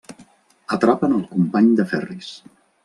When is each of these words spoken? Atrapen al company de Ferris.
Atrapen 0.77 1.15
al 1.19 1.23
company 1.35 1.71
de 1.81 1.89
Ferris. 1.95 2.35